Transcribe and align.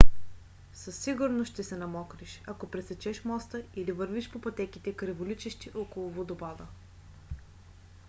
със 0.73 0.95
сигурност 1.03 1.51
ще 1.51 1.63
се 1.63 1.77
намокриш 1.77 2.41
ако 2.47 2.71
пресечеш 2.71 3.25
моста 3.25 3.63
или 3.75 3.91
вървиш 3.91 4.31
по 4.31 4.41
пътеките 4.41 4.93
криволичещи 4.93 5.71
около 5.75 6.09
водопада 6.11 6.67